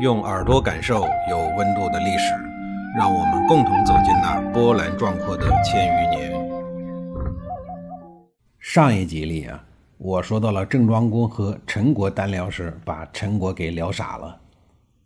[0.00, 2.32] 用耳朵感受有温度的历史，
[2.96, 6.32] 让我们共同走进那波澜壮阔的千余年。
[8.60, 9.60] 上一集里啊，
[9.96, 14.40] 我说到了郑庄公和陈国单聊时，把陈国给聊傻了。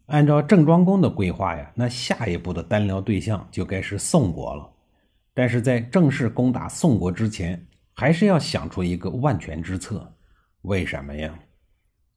[0.08, 4.68] 按照郑庄公的规划呀，那下一步的单聊对象就该是宋国了。
[5.32, 10.06] 但是在正式攻打宋国之前，还是要想出一个万全之策。
[10.62, 11.32] 为什么呀？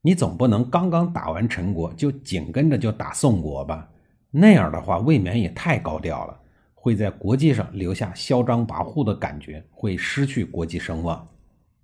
[0.06, 3.90] 你总不能刚刚打完陈国就紧跟着就打宋国吧？
[4.30, 6.40] 那样的话未免也太高调了，
[6.76, 11.28] 会在国际上留下嚣张跋扈的感觉，会失去国际声望。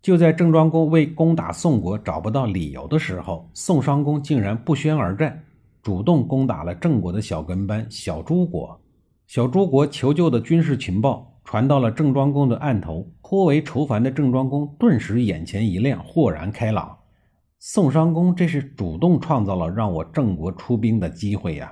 [0.03, 5.43] 就在郑庄公为攻打宋国找不到理由的时候，宋商公竟然不宣而战，
[5.81, 8.79] 主动攻打了郑国的小跟班小诸国。
[9.26, 16.95] 小诸国求救的军事情报传到了郑庄公的案头，颇为愁烦的郑庄公顿时眼前一亮，豁然开朗。
[17.63, 21.71] 宋商公这是主动创造了让我郑国出兵的机会呀！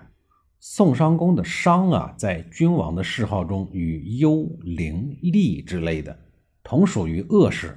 [0.60, 6.16] 宋商公的商啊，在君王的谥号中与幽、灵、厉之类的
[6.62, 7.76] 同属于恶氏，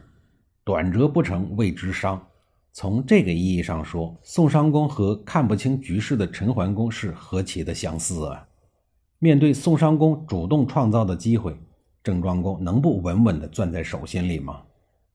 [0.62, 2.22] 短折不成谓之商。
[2.74, 8.46] 从这个意义上说，宋商公和看不清局势的陈桓公是何其的相似啊！
[9.20, 11.56] 面对宋商公主动创造的机会，
[12.04, 14.60] 郑庄公能不稳稳地攥在手心里吗？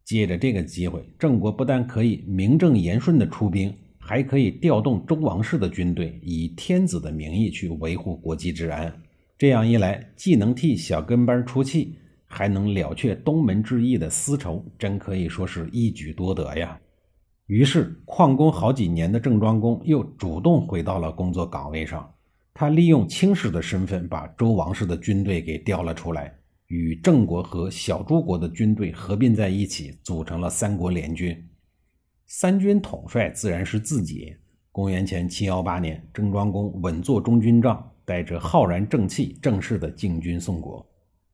[0.07, 9.01] 借着这个机会，郑国不但可以名正言顺地出兵，还可以调动周王室的军队，以天子的名义去维护国际治安。
[9.37, 11.93] 这样一来，既能替小跟班出气，
[12.25, 16.79] 还能了却东门之役的私仇，真可以说是一举多得呀！
[17.47, 22.09] 于是，旷工好几年的郑庄公又主动回到了工作岗位上。
[22.53, 26.33] 他利用卿士的身份，把周王室的军队给调了出来。
[26.67, 31.35] 与郑国和小诸国的军队合并在一起，组成了三国联军。
[32.25, 34.35] 三军统帅自然是自己。
[34.71, 40.85] 公元前七幺八年，郑庄公稳坐中军帐，带着浩然正气，正式的进军宋国。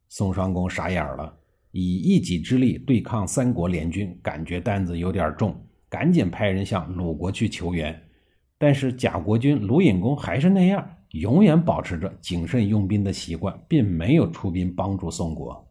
[0.08, 1.36] 宋襄公傻眼了，
[1.72, 8.00] 以一己之力对抗三国联军，感觉担子有点重，赶紧派人向鲁国去求援。
[8.60, 10.88] 但是贾国君鲁隐公还是那样。
[11.14, 15.64] 永远保持着谨慎用兵的习惯，并没有出兵帮助宋国。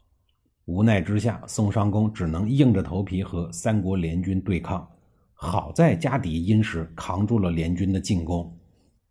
[0.66, 4.86] 无奈之下，宋襄公只能硬着头皮和三国联军对抗。
[5.34, 8.56] 好在家底殷实，扛住了联军的进攻。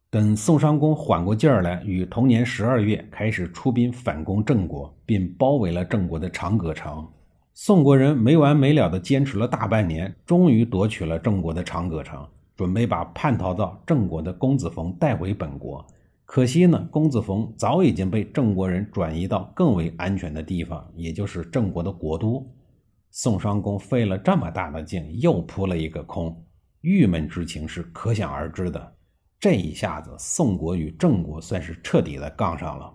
[0.10, 7.06] 等宋襄公缓过劲儿来，于同年十二月开始出兵反攻郑国，并包围了郑国的长葛城。
[7.54, 12.26] 宋国人没完没了地坚持了大半年，终于夺取了郑国的长葛城，
[12.56, 15.86] 准备把叛逃到郑国的公子冯带回本国。
[16.34, 22.50] 可惜呢，公子冯早已经被郑国人转移到更为安全的地方，也就是郑国的国都。
[23.10, 26.42] 宋襄公费了这么大的劲，又扑了一个空，
[26.80, 28.96] 郁闷之情是可想而知的。
[29.42, 32.90] 这一下子，宋国与郑国算是彻底的杠上了。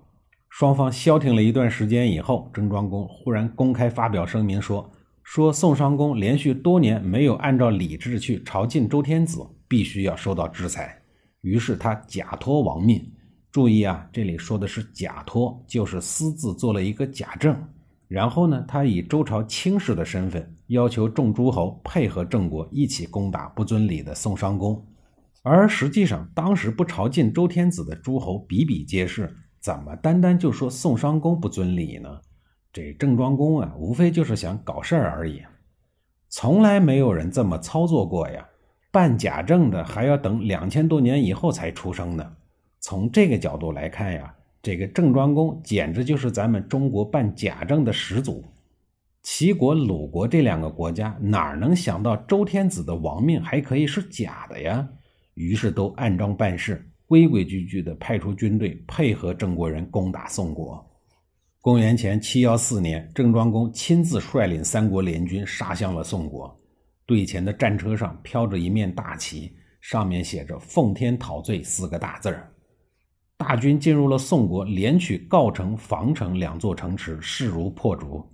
[0.49, 4.91] 双方消停了一段时间以后，郑庄公忽然公开发表声明说
[5.23, 11.03] ：“说宋襄公连续多年没有按照礼制去朝觐周天子，必须要受到制裁。”
[11.45, 13.13] 于是他假托王命。
[13.57, 17.57] 注意啊，这里说的是假托，就是私自做了一个假证。
[18.07, 24.87] 然后呢，他以周朝卿士的身份，要求众诸侯配合郑国一起攻打不遵礼的宋襄公。
[25.43, 32.11] 而实际上，当时不朝觐周天子的诸侯比比皆是，怎么单单就说宋襄公不遵礼呢？
[32.75, 35.41] 这郑庄公啊，无非就是想搞事儿而已。
[36.29, 38.47] 从来没有人这么操作过呀！
[38.93, 42.33] 办假证的还要等两千多年以后才出生呢。
[42.81, 48.45] 从这个角度来看呀，这个郑庄公简直就是咱们中国办假证的始祖。
[49.23, 54.89] 齐国、鲁国这两个国家哪能想到周天子的王命还可以是假的呀？
[55.35, 60.85] 于是都按章办事，规规矩矩地派出军队配合郑国人攻打宋国。
[61.61, 66.57] 公元前七幺四年，郑庄公亲自率领三国联军杀向了宋国。
[67.05, 72.49] 队前的战车上飘着一面大旗，上面写着“奉天讨罪”四个大字儿。
[73.39, 78.25] 大军进入了宋国，连取郜城、防城两座城池，势如破竹。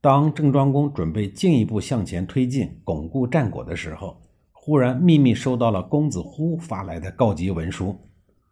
[0.00, 4.20] 当郑庄公准备进一步向前推进，巩固战果的时候，
[4.50, 7.96] 忽然秘密收到了公子忽发来的告急文书，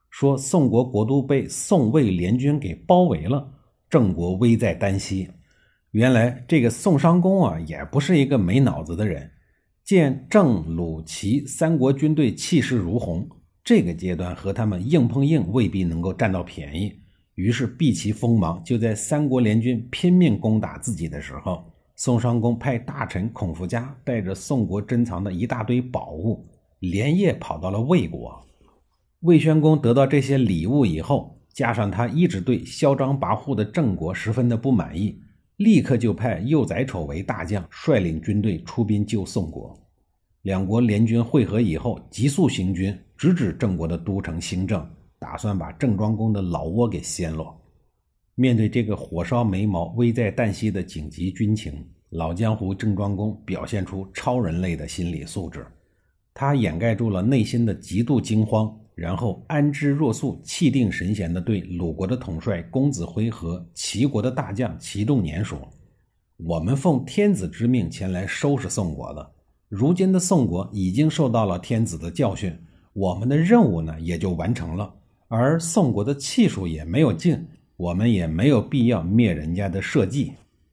[0.09, 3.47] 说宋国国都被宋魏联军给包围了，
[3.91, 5.29] 郑国危在旦夕。
[5.91, 9.31] 原来这个宋襄公啊，也不是一个没脑子的人，
[9.83, 13.29] 见郑、鲁、齐三国军队气势如虹。
[13.65, 16.95] 这个阶段和他们硬碰硬未必能够占到便宜，
[17.35, 18.63] 于是避其锋芒。
[18.65, 21.65] 就在三国联军拼命攻打自己的时候，
[21.97, 26.47] 宋襄公派大臣孔福嘉带着宋国珍藏的一大堆宝物，
[26.79, 28.41] 连夜跑到了魏国。
[29.21, 35.21] 魏宣公得到这些礼物以后，加上他一直对嚣张跋扈的郑国十分的不满意，
[35.57, 39.77] 立刻就派幼宰丑为大将，率领军队出兵救宋国。
[40.49, 44.83] 两国联军会合以后，急速行军，直指郑国的都城新郑，
[45.19, 47.55] 打算把郑庄公的老窝给掀落。
[48.35, 55.67] 面对这个火烧眉毛、危在旦夕的紧急军情，老江湖郑庄公表现出超人类的心理素质。
[56.33, 65.59] 他掩盖住了内心的极度惊慌，然后安之若素、气定神闲地对鲁国的统帅公子辉和齐国的大将齐仲年说
[66.41, 69.33] ：“我们奉天子之命前来收拾宋国的。”
[69.69, 72.59] 如今的宋国已经受到了天子的教训，
[72.95, 74.91] 我们的任务呢也就完成了。
[75.29, 80.33] 而宋国的气数也没有尽，我们也没有必要灭人家的社稷。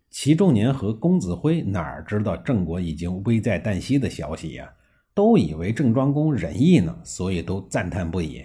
[0.10, 4.72] 齐仲年和公子辉哪知道郑国已经危在旦夕的消息呀？
[5.14, 8.42] 都以为郑庄公仁义呢，所以都赞叹不已。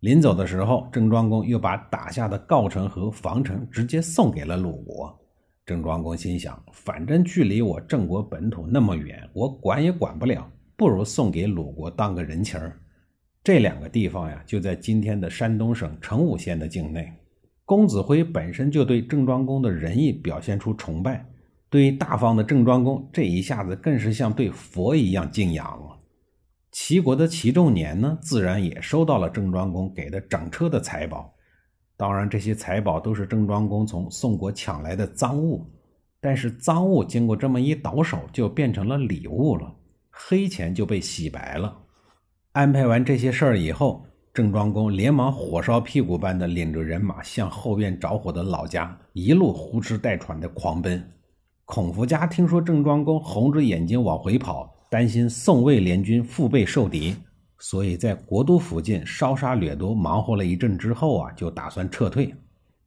[0.00, 5.16] 临走的时候，郑庄公又把打下的郜城和防城直接送给了鲁国。
[5.66, 10.46] 郑庄公心想，反正距离我郑国本土那么远，我管也管不了，
[10.76, 12.78] 不如送给鲁国当个人情儿。
[13.42, 17.10] 这两个地方呀，就在今天的山东省成武县的境内。
[17.64, 21.24] 公子辉本身就对郑庄公的仁义表现出崇拜，
[21.70, 25.98] 对大方的郑庄公这一下子更是像对佛一样敬仰了。
[26.72, 31.33] 齐国的齐仲年呢，自然也收到了郑庄公给的整车的财宝。
[31.96, 35.64] 当然，这些财宝都是郑庄公从宋国抢来的赃物，
[36.20, 39.72] 但是赃物经过这么一倒手，就变成了礼物了，
[40.10, 41.76] 黑钱就被洗白了。
[42.52, 51.00] 安排完这些事儿以后，郑庄公连忙火烧屁股般的领着人马向后院着火的老家一路呼哧带喘的狂奔。
[51.64, 57.14] 孔福家听说郑庄公红着眼睛往回跑，担心宋魏联军腹背受敌。
[57.58, 62.34] 所以在国都附近烧杀掠夺忙活了一阵之后啊，就打算撤退。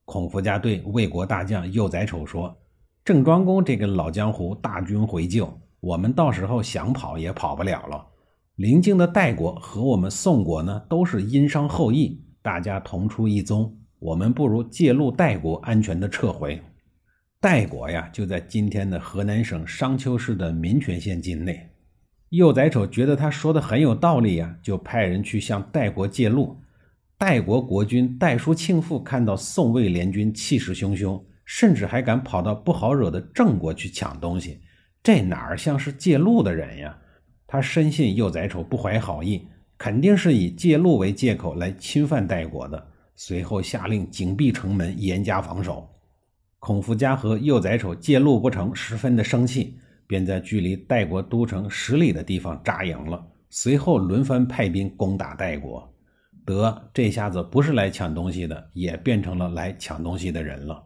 [0.06, 2.56] 孔福家对魏国大将幼宰丑说
[3.04, 8.06] ：“郑庄公这个老江湖大军回救，我们到时候想跑也跑不了了。
[8.56, 16.62] 邻近的代国和我们宋国呢，都是殷商后裔，大家同出一宗，我们不如借路代国，安全的撤回。
[17.40, 21.70] 代国呀，就在今天的河南省商丘市的民权县境内。”
[22.30, 26.58] 幼宰丑觉得他说的很有道理呀，就派人去向代国借路。
[27.18, 34.60] 代国国君代叔庆父看到宋魏联军气势汹汹，甚至还敢跑到不好惹的郑国去抢东西，
[35.02, 36.98] 这哪儿像是借路的人呀？
[37.48, 39.48] 他深信幼宰丑不怀好意，
[39.78, 42.88] 肯定是以借路为借口来侵犯代国的。
[43.16, 45.90] 随后下令紧闭城门，严加防守。
[46.60, 49.80] 孔福家和幼宰丑借路不成，十分的生气。
[50.08, 55.94] 便在距离代国都城十里的地方扎营了，随后轮番派兵攻打代国。
[56.46, 60.82] 得，这下子不是来抢东西的，也变成了来抢东西的人了。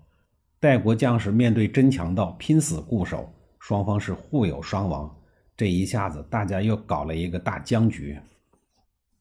[0.60, 5.16] 代国将士面对真强盗，拼死固守，双方是互有伤亡。
[5.56, 8.18] 这一下子，大家又搞了一个大僵局。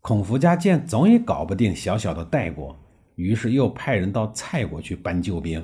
[0.00, 2.74] 孔福家见总也搞不定小小的代国，
[3.16, 5.62] 于是又派人到蔡国去搬救兵，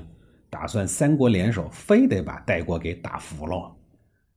[0.50, 3.74] 打算三国联手，非得把代国给打服了。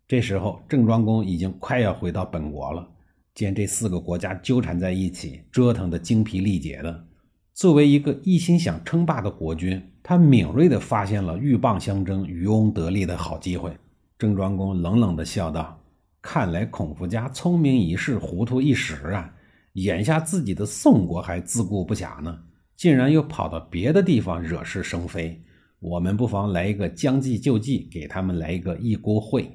[0.10, 2.90] 这时候，郑庄公已经快要回到本国了。
[3.36, 7.06] 见这四个国家纠缠在一起，折腾得精疲力竭的，
[7.54, 13.72] 作为一个一心想称霸的国君，他敏锐地发现了鹬蚌相争、渔翁得利的好机会。
[14.18, 15.80] 郑庄公冷冷地笑道
[16.24, 19.32] ：“看来孔夫家聪明一世，糊涂一时啊！
[19.74, 22.36] 眼下自己的宋国还自顾不暇呢，
[22.76, 25.40] 竟然又跑到别的地方惹是生非。
[25.80, 29.46] 我们不妨来一个将计就计，给他们来一个一锅烩。”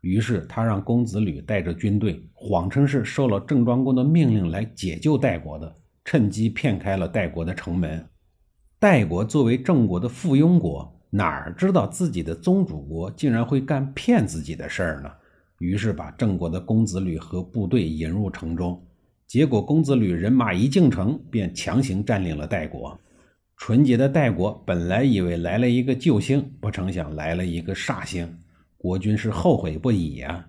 [0.00, 8.04] 于是他让公子吕带着军队，谎称是受了郑庄公的命令来解救代国的，趁机骗开了代国的城门。
[8.78, 15.10] 代国作为郑国的附庸国，哪儿知道自己的宗主国竟然会干骗自己的事儿呢？
[15.58, 18.82] 于是把郑国的公子吕和部队引入城中，
[19.26, 22.98] 结果公子吕人马一进城，便强行占领了代国。
[23.58, 28.26] 纯洁的代国本来以为来了一个救星，不成想来了一个煞星。
[28.82, 30.42] 国君是后悔不已呀，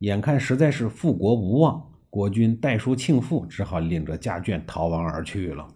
[0.00, 5.66] 眼看实在是复国无望，国君代叔庆父只好领着家眷逃亡而去了。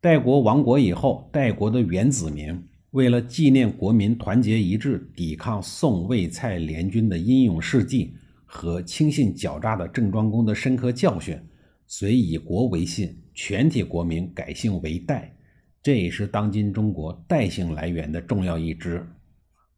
[0.00, 2.58] 代国亡国以后，代国的原子民
[2.92, 8.14] 为了纪念国民团结一致、抵抗宋魏蔡联军的英勇事迹
[8.46, 11.38] 和轻信狡诈的郑庄公的深刻教训，
[11.86, 15.36] 遂以国为姓，全体国民改姓为代，
[15.82, 19.06] 这也是当今中国代姓来源的重要一支。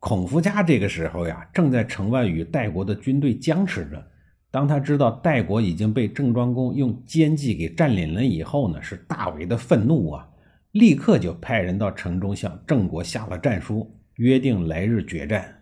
[0.05, 4.05] 孔夫家这个时候呀，正在城外与代国的军队僵持着。
[4.51, 10.29] 当他知道代国已经被郑庄公用奸计给占领了以后呢，是大为的愤怒啊！
[10.73, 15.57] 立刻就派人到城中向郑国下了战书，约定来日决战。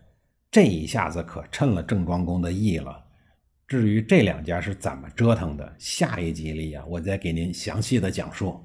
[0.49, 2.99] 这一下子可趁了郑庄公的意了。
[3.67, 8.59] 至于这两家是怎么折腾的，下一集里啊，我再给您详细的讲述。